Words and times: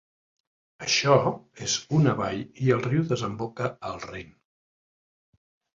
Això 0.85 1.17
és 1.67 1.75
una 1.99 2.15
vall 2.23 2.41
i 2.65 2.75
el 2.79 2.83
riu 2.89 3.07
desemboca 3.15 3.73
al 3.93 4.05
Rin. 4.09 4.35